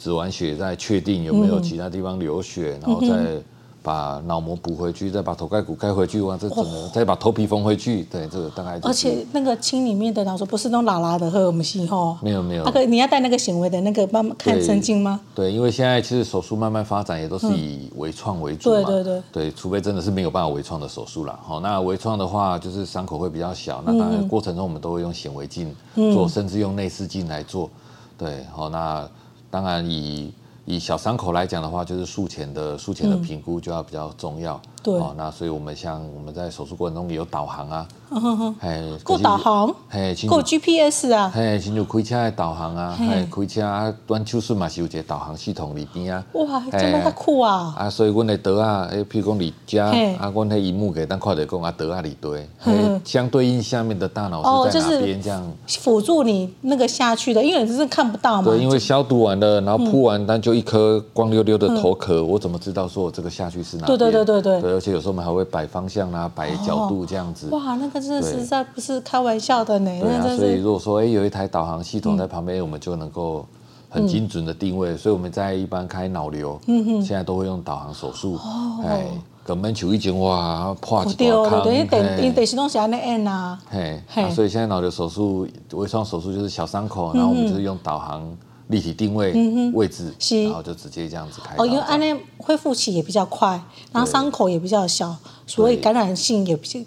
[0.00, 3.42] 止完血，再确定有没有其他地方流血，嗯、然后再
[3.82, 6.90] 把脑膜补回去，再把头盖骨盖回去，哇，这怎么？
[6.92, 8.02] 再把头皮缝回去？
[8.04, 8.88] 对，这个大概、就是。
[8.88, 12.14] 而且那个清里面的脑说不是那种拉拉的，和我们西吼。
[12.20, 12.64] 没有没有。
[12.64, 15.18] 那个你要带那个显微的那个慢慢看神经吗？
[15.34, 15.46] 对？
[15.46, 18.82] 对，因为现在其实手术慢慢发展，也都是以微创为主嘛。
[18.82, 19.22] 对对对。
[19.32, 21.38] 对，除非真的是没有办法微创的手术了。
[21.42, 23.82] 好，那微创的话，就是伤口会比较小。
[23.86, 27.70] 那当然过程中我们都会用显微镜做，嗯、甚至用内视镜来做。
[28.18, 29.08] 对，好，那
[29.50, 30.32] 当然以。
[30.66, 34.60] 以小伤口来讲的话，就是术前的术前的评估就要比较重要。
[34.82, 37.86] 对，那所以我们像我们在手术过程中也有导航啊，
[38.60, 47.74] 哎，够导航，哎，够 GPS 啊，哎，亲像开车的导航啊，哎，开车啊，端手术嘛是有一个导航系统里边啊，哇，真的太酷啊！
[47.76, 49.86] 啊，所以阮的刀啊，哎，譬如讲你家
[50.18, 52.48] 啊，阮那荧幕给咱看着讲啊，刀啊里对，
[53.04, 55.52] 相对应下面的大脑是在哪边这样。
[55.66, 58.50] 辅助你那个下去的，因为你是看不到嘛。
[58.50, 63.98] 对，因为消毒完了，然后铺完但就一颗光溜溜的头壳，我怎么知道说我这个下去是哪对？
[63.98, 64.40] 对对对。
[64.42, 64.74] 对对。
[64.76, 67.48] 而且有时候我们还会摆方向啊，摆角度这样子。
[67.50, 69.90] 哦、哇，那个真的实在不是开玩笑的呢。
[70.00, 73.44] 对啊，所以如果说哎有一台导航系统在旁边，嗯、我们就能够
[73.88, 74.90] 很精准的定位。
[74.90, 78.34] 嗯、所以我们在一般开脑瘤，现在都会用导航手术。
[78.34, 79.06] 哦，哎，
[79.44, 81.62] 根门球一剪哇，破几道坑。
[81.64, 83.58] 对，因为电因电视东西安尼按啊。
[83.68, 88.24] 嘿，所以现在脑瘤手术、微创手术就是小伤口，然后我们就是用导航。
[88.70, 89.32] 立体定位
[89.72, 91.56] 位置，然后就直接这样子开。
[91.58, 93.60] 哦，因为安内恢复期也比较快，
[93.92, 95.14] 然后伤口也比较小，
[95.46, 96.80] 所以感染性也比较，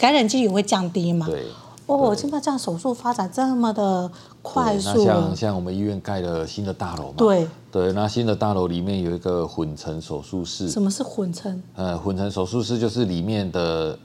[0.00, 1.26] 感染几率也会降低嘛。
[1.26, 1.44] 对。
[1.86, 4.10] 哦，现在这样手术发展这么的
[4.42, 4.98] 快速。
[4.98, 7.14] 那像像我们医院盖了新的大楼嘛？
[7.16, 7.48] 对。
[7.72, 10.68] 对，那新的大楼里面有一个混成手术室。
[10.68, 11.62] 什么是混成？
[11.74, 13.98] 呃，混成手术室就是里面的，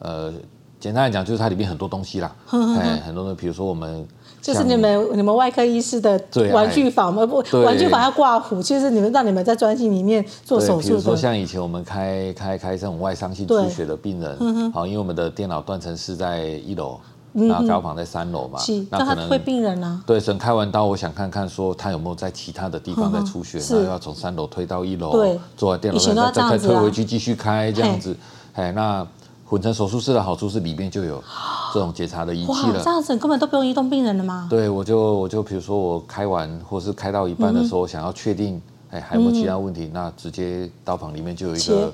[0.00, 0.32] 呃，
[0.78, 2.34] 简单来讲就是它里面很多东西啦。
[2.50, 4.06] 哎，很多的，比如说我们。
[4.40, 6.20] 就是你们你们外科医师的
[6.52, 7.26] 玩具房吗？
[7.26, 8.62] 不，玩具房要挂虎。
[8.62, 10.88] 其实你们让你们在专心里面做手术。
[10.88, 16.98] 比如说像以前我们开开开这种外伤性出血的病人，好，因为我们的电脑断层是在一楼，
[17.32, 18.58] 然后高房在三楼嘛，
[18.90, 20.00] 那可能会病人啊。
[20.06, 25.10] 对，等开完刀，我想看看说他有没有在其他的地方在出血，然后要从三楼推到一楼，
[25.56, 28.16] 做完电脑再再再推回去继续开这样子。
[28.54, 29.06] 哎，那。
[29.48, 31.22] 混成手术室的好处是里面就有
[31.72, 32.82] 这种检查的仪器了。
[32.84, 34.46] 这样子根本都不用移动病人了吗？
[34.50, 41.92] 对，我就我就比如说我开完或是开到一半的时候，想要确定哎还有没有其他问题，嗯、那直接刀房里面就有一个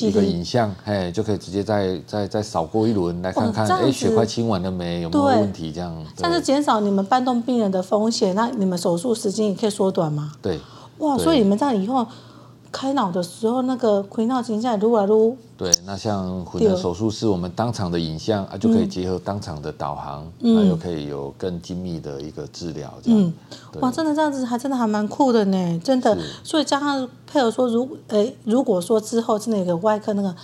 [0.00, 5.94] 一个影像，哎就可以直接再再再扫过一轮来看看，哎血块清完了没，有没有问题这样。
[6.16, 10.32] 但是减少你们搬动病人的风险，那你们手术时间也可以缩短吗？
[10.40, 10.58] 对。
[10.98, 12.06] 哇，所以你们这样以后。
[12.72, 15.36] 开脑的时候，那个开脑镜下来撸啊撸。
[15.56, 22.92] 对，那像混成手术室，我们当场的影像啊，就可以结合当场的导航，那又可以有更精密的一个治疗。
[23.04, 23.32] 嗯，
[23.80, 26.16] 哇，真的这样子还真的还蛮酷的呢，真的。
[26.44, 30.34] 所以加上配合说，如诶，如果说之后真的有个外科那个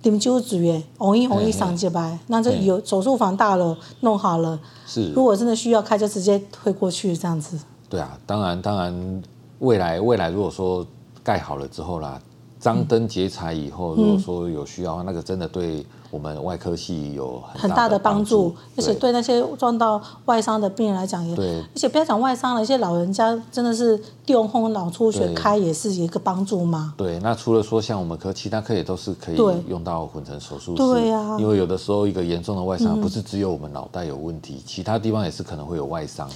[0.00, 4.58] 点灸组诶，红一红一上洁白，那就有手术房大了弄好了。
[4.86, 7.58] 是，如果真的需要开，就直接推过去这样子。
[7.88, 9.22] 对啊，当然当然，
[9.58, 10.84] 未来未来如果说。
[11.22, 12.20] 盖好了之后啦，
[12.60, 19.12] 张灯结彩以后，如果说有需要那个真的对我们外科系有很大的帮助，而且对。
[19.12, 26.94] 那些撞到外伤的病人来讲也，对，而且不要讲外伤了，一些老人家真的是中风脑出血开也是一个帮助嘛。
[26.96, 29.36] 对，那除了说像我们科，其他科也都是可以
[29.68, 30.82] 用到混成手术室。
[30.82, 36.28] 对呀，因为有的时候一个严重的外伤不是只有我们脑袋有问题，其他地方也是可能会有外伤。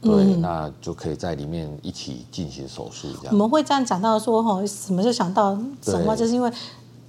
[0.00, 3.32] 对，嗯、那就可以在里面一起进行手术，这样。
[3.32, 6.50] 我们会这样讲到说，哈，什么就想到什么，就是因为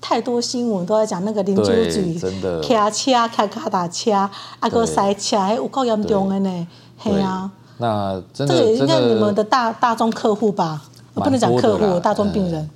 [0.01, 7.51] 太多新闻都在讲那个邻居嘴，真的，开车开卡达车，啊个塞车，还有够严重的呢，嘿啊。
[7.77, 10.81] 那真的，这个应该你们的大大众客户吧？
[11.13, 12.69] 不能讲客户，大众病人、嗯。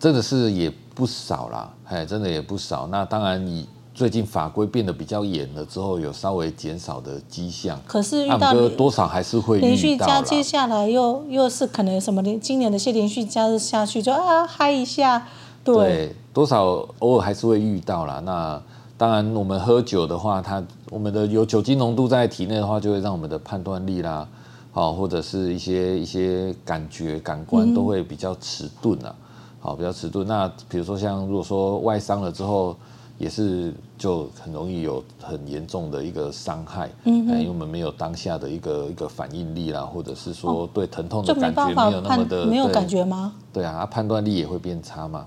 [0.00, 2.86] 真的是也不少啦，哎，真的也不少。
[2.86, 3.68] 那当然你。
[3.94, 7.80] 最近法规变得比较严了之后，有稍微减少的迹象。
[7.86, 15.28] 可是遇到多少还是会连续加，接下来又又是可能什么连今年的些连续加日下去就啊嗨一下，
[15.62, 18.20] 对，对多少偶尔还是会遇到啦。
[18.24, 18.60] 那
[18.98, 24.26] 当然，我们喝酒的话，它我们的有酒精浓度在体内的话，就会让我们的判断力啦，
[24.72, 29.14] 好或者是一些一些感觉感官都会比较迟钝啊，
[29.60, 30.26] 好比较迟钝。
[30.26, 32.76] 那比如说像如果说外伤了之后。
[33.16, 43.32] 也是就很容易有很严重的一个伤害，嗯，因为我们没有当下的一个一个反应力啦，或者是说对疼痛的感觉没有那么的没有感觉吗？
[43.52, 45.24] 对啊，判断力也会变差嘛，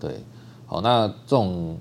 [0.00, 0.20] 对，
[0.66, 1.78] 好，那这种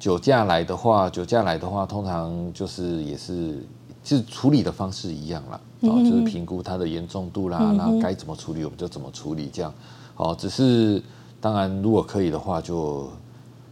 [0.00, 3.62] 酒驾来的话，酒驾来的话，通常就是也是
[4.02, 9.70] 就是处理的方式一样啦，哦，就是评估它的严重度啦，那该怎么处理我们就怎么处理，这样，
[10.16, 11.02] 哦，只是
[11.42, 13.10] 当然如果可以的话就。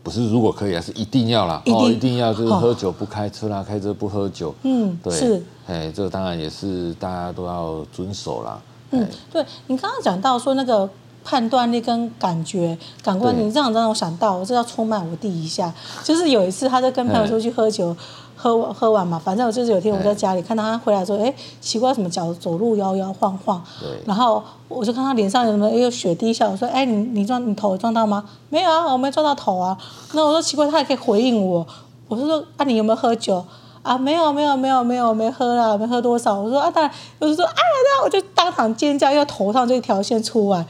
[0.02, 1.62] 不是，如果可以，还是一定要啦。
[1.66, 4.54] 哦，一定要就是喝酒不开车啦，开车不喝酒。
[4.62, 8.60] 嗯，对，是，哎，这当然也是大家都要遵守啦。
[8.90, 10.88] 嗯，对，你刚刚讲到说那个
[11.24, 17.96] 判断力跟感觉感官，你这样让我想到，我这要出卖我弟一下，就是有一次他在跟朋友出去喝酒。
[18.42, 23.62] 喝喝完嘛，反正我就是有天我在家里看到他回来说，哎、欸，奇怪，什么脚走路摇摇晃晃。
[23.80, 23.88] 对。
[24.04, 26.48] 然后我就看他脸上有什么，哎，有血滴下。
[26.48, 28.24] 我说，哎、欸，你你撞你头撞到吗？
[28.48, 29.78] 没有啊，我没撞到头啊。
[30.14, 31.64] 那我说奇怪，他也可以回应我。
[32.08, 33.44] 我说说啊，你有没有喝酒
[33.82, 33.96] 啊？
[33.96, 36.34] 没有没有没有没有没喝了，没喝多少。
[36.40, 40.66] 我说啊，当然，我就说啊，那我就当场尖叫，因为头上这一条线出来。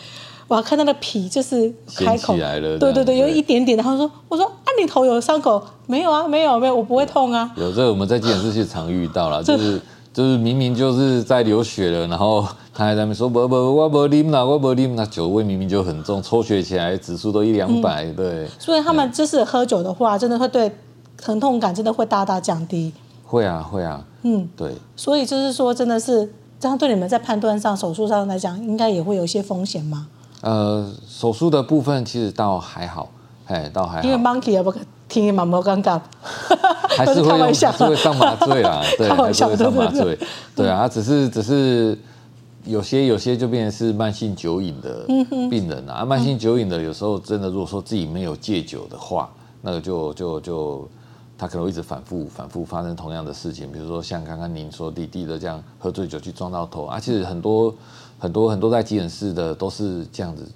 [0.53, 5.63] 我要看他的皮就是开口来了，对对对，有一点点然后说：“我说啊，你头有伤口？
[5.87, 9.81] 没有啊，没有没有，我不会痛啊。”有这个我们在急诊室是常遇到了，就是
[10.13, 18.47] 就是明明就是在流血了，然后他还在那边说不不我不啉了，我不啉，那酒味明明就很重，抽血起来指数都一两百，对。
[18.59, 20.71] 所以他们就是喝酒的话，真的会对
[21.17, 22.93] 疼痛感真的会大大降低。
[23.25, 24.75] 会啊会啊，嗯对。
[24.97, 30.09] 所以就是说，真的是这样对你们在判断上、手术上来讲，应该也会有一些风险吗？
[30.43, 33.09] 呃，手术的部分其实倒还好，
[33.47, 34.03] 哎，倒还好。
[34.03, 34.75] 因为 Monkey 也不
[35.09, 36.01] 听蛮蛮尴尬，
[36.97, 40.19] 还是会用，还是会上麻醉啦， 对，还是会上麻醉，
[40.57, 41.97] 对啊，只是只是
[42.65, 45.05] 有些有些就变成是慢性酒瘾的
[45.49, 50.89] 病人啊，慢性酒瘾的有时候真的如果说自己没有戒酒的话，那个就就就
[51.39, 57.73] 他可能会一直反复反复发生同样的事情，比如说像刚刚您说弟弟的这样喝醉酒去撞到头啊，其实很多。
[58.23, 60.49] 很多很多在急诊室的都是这样子，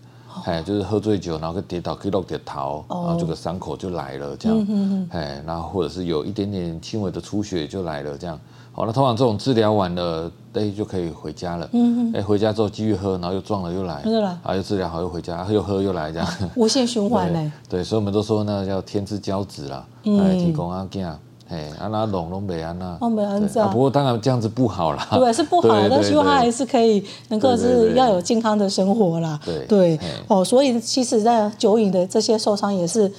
[0.45, 8.39] 哎，就是喝醉酒，然后跌倒，跌倒跌倒，然后这个伤口就来了，这样，哎，然后或者是有一点点轻微的出血就来了，这样，
[8.71, 21.13] 好，那通常这种治疗完了，哎，就可以回家了，嗯哎，回家之后继续喝，然后又撞了又来，又来，啊，又治疗好又回家，又喝又来，这样，无限循环嘞，对，所以我们都说那个叫天之骄子啦，来提供阿健。
[21.49, 23.71] 哎，安那拢拢没安那，拢没安这样。
[23.71, 25.07] 不过当然这样子不好啦。
[25.13, 29.39] 对，是不好，但希望他还是可以能够是要有健康的生活啦。
[29.45, 33.11] 对对哦，所以其实，在酒瘾的这些受伤也是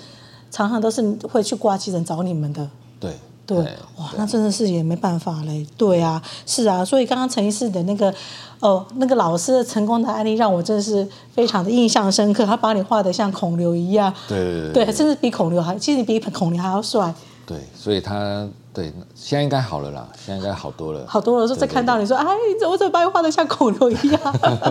[0.52, 2.68] 常常都是会去挂急诊找你们的。
[3.00, 3.14] 对
[3.46, 3.58] 对，
[3.98, 5.66] 哇，那真的是也没办法嘞。
[5.78, 8.14] 对啊，是啊，所以刚刚陈医师的那个
[8.60, 12.46] 哦，那个老师的成功的案例让我真的是非常的印象深刻。
[12.46, 17.14] 他把你画的像孔刘一样，对对对，对，甚至比孔刘还，其实你比孔刘还要帅。
[17.48, 21.48] 对，所以他对现在应该好了啦，现在应该好多了，好多了。
[21.48, 22.28] 说再看到你说，哎，
[22.70, 24.22] 我怎么把你画的像恐龙一样？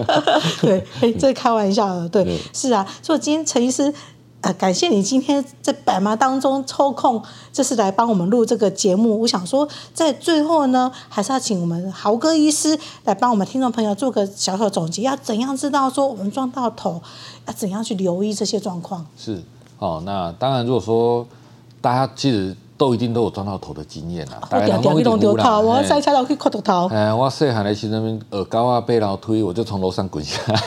[0.60, 2.86] 对，哎，这开玩笑的，对，对是啊。
[3.02, 3.90] 所以今天陈医师，
[4.42, 9.22] 呃，感谢你今天在百忙当中抽空，这是来帮我们录这个节目。
[9.22, 17.00] 我想说，在最后呢，还是要请我们豪哥医师来帮我们听众朋友做个小小总结，要怎样知道说我们撞到头，
[17.46, 19.06] 要怎样去留意这些状况？
[19.16, 19.42] 是，
[19.78, 21.26] 哦，那当然，如果说
[21.80, 22.54] 大家其实。
[22.76, 24.40] 都一定都有撞到头的经验啊。
[24.50, 26.94] 我掉掉去弄掉头，我塞车落去磕到头。
[26.94, 30.60] 哎，我细汉的时阵，耳高啊背楼推，我就从楼上滚下来，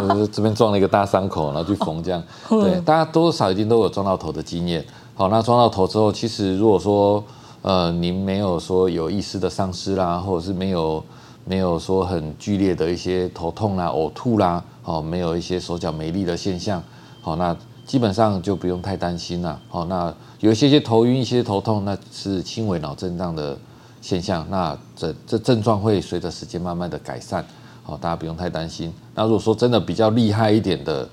[0.02, 2.22] 我这边撞了一个大伤口，然后去缝这样。
[2.48, 4.84] 对，大家多少一定都有撞到头的经验。
[5.14, 7.22] 好，那撞到头之后，其实如果说
[7.62, 11.04] 呃您没有说有意识的丧失啦，或者是没有
[11.44, 16.82] 没有说很剧烈的一些头痛啦、呕吐啦，好，没有一些手脚没力的现象，
[17.20, 17.54] 好，那
[17.86, 19.60] 基本上就不用太担心了。
[19.68, 23.56] 好，那有一些些头晕、一些头痛，那是轻微脑震荡的
[24.00, 27.44] 现象，那这这症状会随着时间慢慢的改善，
[27.82, 28.92] 好，大家不用太担心。
[29.14, 31.08] 那如果说真的比较厉害一点的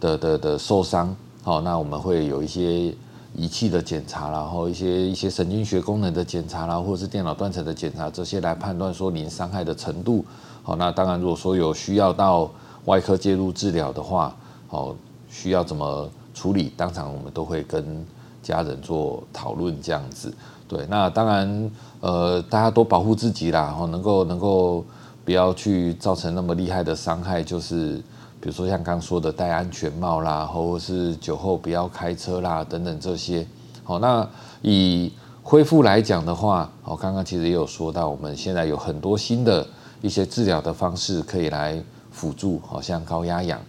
[0.00, 2.94] 的的的受伤，好，那我们会有一些。
[3.34, 10.24] 仪器的检查，然后一些一些神经学功能的检查啦，或者是电脑断层的检查，这些来判断说您伤害的程度。
[10.62, 12.50] 好，那当然如果说有需要到
[12.86, 14.34] 外科介入治疗的话，
[14.66, 14.96] 好，
[15.28, 18.06] 需要怎么处理，当场我们都会跟
[18.42, 20.32] 家人做讨论这样子。
[20.66, 21.70] 对，那当然，
[22.00, 24.84] 呃，大家都保护自己啦，然后能够能够
[25.24, 28.02] 不要去造成那么厉害的伤害，就是。
[28.40, 33.44] 比如说像刚刚说的戴安全帽啦，或者是酒后不要开车啦，等等这些。
[33.82, 34.24] 好，那
[34.62, 35.12] 以
[35.42, 39.66] 恢复来讲的话，我刚刚其实也有说到，我们现在有很多新的
[40.00, 43.60] 一些治疗的方式可以来辅助，好像高压氧，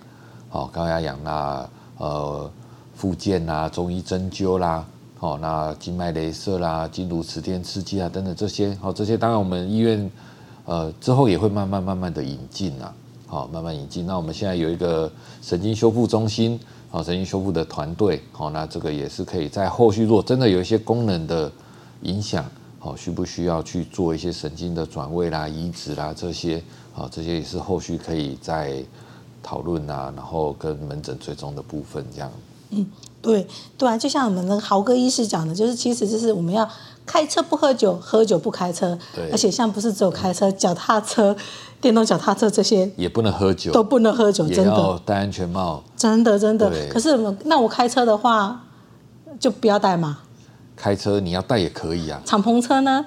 [0.50, 2.52] 好高压氧啦，呃，
[2.94, 4.86] 复健啦，中医针灸啦，
[5.18, 10.12] 好，那静脉雷射啦，经颅磁电刺激啊，等等这些，好，这些当然我们医院
[10.66, 12.94] 呃之后也会慢慢慢慢的引进啊。
[13.32, 14.08] 好，慢慢引进。
[14.08, 21.52] 那我们现在有一个神经修复中心，好，神经修复的团队，好，那这个也是可以在后续，如果真的有一些功能的
[22.02, 22.44] 影响，
[22.80, 26.60] 好，需不需要去做一些神经的转位啦、移植啦这些，
[26.92, 28.84] 好，这些也是后续可以再
[29.42, 32.32] 讨论啊，然后跟门诊追踪的部分这样。
[32.72, 32.86] 嗯，
[33.22, 36.70] 对，对啊，就像我们的豪哥医师讲的，就是其实就是我们要
[37.06, 41.36] 开车不喝酒，喝酒不开车，对，而且像不是只有开车，脚踏车。
[41.82, 46.70] 电动脚踏车这些也不能喝酒，都不能喝酒，真的戴安全帽，真的真的。
[46.90, 48.66] 可是那我开车的话，
[49.40, 50.20] 就不要戴嘛。
[50.76, 52.22] 开车你要戴也可以啊。
[52.26, 53.06] 敞篷车呢？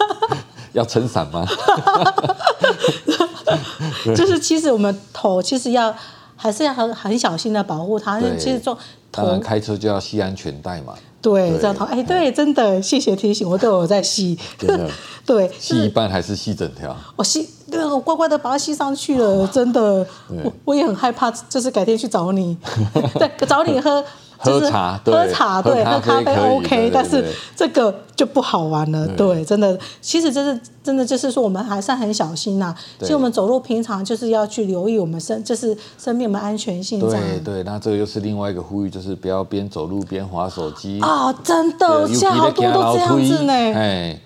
[0.74, 1.46] 要撑伞吗？
[4.14, 5.94] 就是其实我们头其实要
[6.36, 8.20] 还是要很很小心的保护它。
[8.38, 8.76] 其实做
[9.10, 10.94] 当然开车就要系安全带嘛。
[11.22, 14.38] 对，这样头哎，对，真的，谢谢提醒，我都有在系。
[15.26, 16.96] 对，系一半还是系整条？
[17.16, 20.06] 我系，对，我乖乖的把它系上去了，真的。
[20.44, 22.56] 我我也很害怕，就是改天去找你，
[23.18, 24.04] 对，找你喝。
[24.38, 27.24] 喝茶，喝茶，对，喝咖啡 OK，但是
[27.54, 32.74] 这个就不好玩了，对，真的，其实这是真的，就是说我们还是很小心呐。
[33.00, 37.00] 其实我们走路平常就是要去留意我们身，就是生命我们安全性。
[37.00, 41.32] 对对，那这个又是另外一个呼吁，就是不要边走路边滑手机啊！
[41.42, 43.52] 真的，现在好多都这样子呢。
[43.52, 44.20] 哎，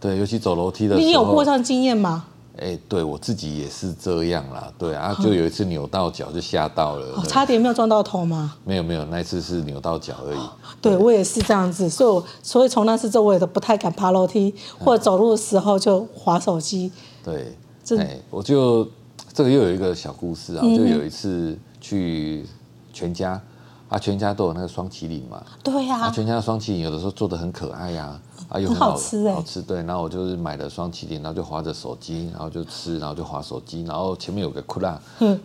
[0.00, 2.24] 对，尤其走楼梯的时候，你有过这样经验吗？
[2.58, 8.56] 哎，对我自己也是这样啦，对啊，就有一次扭到脚就吓到了，哦，差点没有撞到头吗？
[8.64, 10.38] 没有没有，那一次是扭到脚而已。
[10.80, 16.90] 对，对我也是这样子，所以我所以从那次之后我也都不太敢爬楼梯，或者走路的时候就滑手机。
[17.24, 17.54] 对，
[17.98, 18.88] 哎，我就
[19.32, 22.44] 这个又有一个小故事啊，就有一次去
[22.92, 23.40] 全家
[23.88, 28.18] 啊，全家都有那个双麒麟嘛，对呀，啊，全家的双麒麟有的时候做的很可爱呀。
[28.48, 29.78] 啊，又很好吃，好吃对。
[29.82, 34.96] 然后我就是买了双麒麟，然后就划着手机，然后就吃，然后就划手机，然后前面有个酷辣，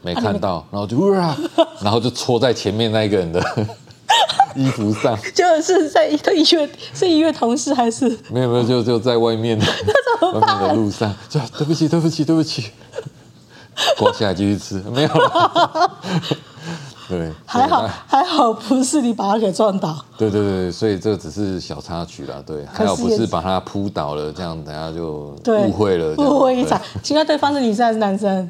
[0.03, 1.35] 没看到，然后就哇，
[1.81, 3.43] 然后就戳在前面那一个人的
[4.55, 5.17] 衣服上。
[5.33, 8.07] 就是在一个医院，是医院同事还是？
[8.29, 9.57] 没有没有，就就在外面，
[10.33, 12.69] 外面的路上，就对不起对不起对不起，
[13.97, 15.97] 刮下来继续吃，没有了。
[17.11, 19.93] 对，还好还好，不是你把他给撞倒。
[20.17, 22.41] 对对对，所以这只是小插曲啦。
[22.45, 25.35] 对，还好不是把他扑倒了，这样等下就
[25.67, 26.79] 误会了，误会一场。
[27.03, 28.49] 请问对方是女生还是男生？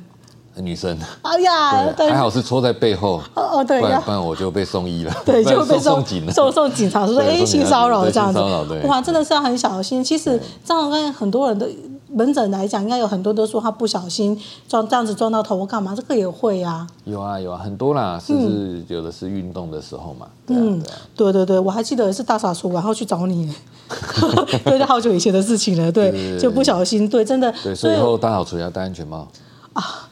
[0.57, 0.95] 女生。
[1.23, 3.19] 哎呀，还好是戳在背后。
[3.33, 5.11] 哦哦，对，不然不然我就被送医了。
[5.25, 8.39] 对， 就被送警了，送送警察说哎性骚扰这样子。
[8.85, 10.03] 哇，真的是要很小心。
[10.03, 11.67] 其实这样跟很多人都。
[12.13, 15.95] 门诊来讲，应该有很多都说他不小心撞这样子撞到头，我干嘛？
[15.95, 16.87] 这个也会呀、啊。
[17.05, 20.27] 有啊有啊，很多啦，甚至有的是运动的时候嘛。
[20.47, 20.81] 嗯，
[21.15, 23.53] 对，啊对，啊、对对对，我还记得是大扫除，然后去找你，
[24.65, 25.91] 对，是好久以前的事情了。
[25.91, 27.53] 对，对对对就不小心，对，真的。
[27.63, 29.27] 对，所以以后大扫除要戴安全帽
[29.73, 30.09] 啊。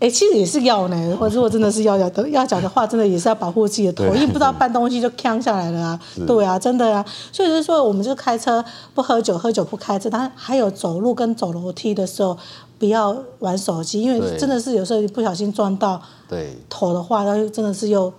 [0.00, 1.16] 哎、欸，其实也是要呢。
[1.18, 6.00] 或者如果真的是要要的要讲的话，真的也是要保护自己的头，因为不知道搬东西就呛下来了啊。
[6.26, 7.04] 对啊，真的啊。
[7.30, 10.08] 所以就是说，我们就开车不喝酒，喝酒不开车。
[10.08, 12.36] 但还有走路跟走楼梯的时候，
[12.78, 18.10] 不要玩手机，因为真的是有时候不小心撞到对头的话，那就真的是又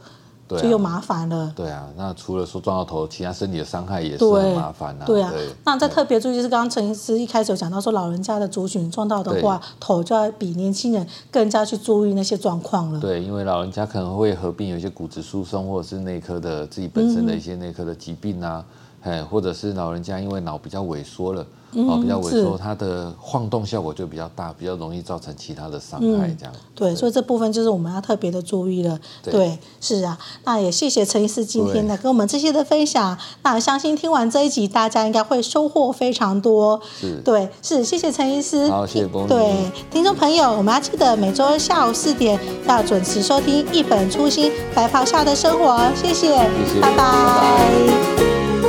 [0.52, 1.52] 对啊、就又麻烦了。
[1.56, 5.06] 对啊，那除了说撞到头，其他身体的伤害也是很麻烦啊。
[5.06, 12.99] 对啊，对那再特别注意就是刚刚陈医师一开始有讲到说，老人家的族群撞到的话，头就要比年轻人更加去注意那些状况了。
[12.99, 18.66] 对，因为老人家可能会合并有一些骨质疏松，或者是内科的自己本身的一些内科的疾病啊，
[19.04, 21.45] 哎、嗯，或者是老人家因为脑比较萎缩了。
[21.74, 26.59] 哦，比较萎缩，它的晃动效果就比较大，比较容易造成其他的伤害，这样、嗯。
[26.76, 28.99] 对，所以这部分就是我们要特别的注意了。
[29.24, 33.17] 对，对是啊，那也谢谢陈医师今天的跟我们这些的分享。
[33.43, 36.82] 那我相信听完这一集，大家应该会收获非常多。
[36.99, 38.69] 是，对，是，谢谢陈医师。
[38.69, 39.26] 好，谢谢波。
[39.28, 45.78] 对，听众朋友，我们要记得每周二下午四点要准时收听《一本初心白袍下的生活》。
[45.95, 46.97] 谢谢，谢谢拜拜。
[46.97, 48.61] 拜拜。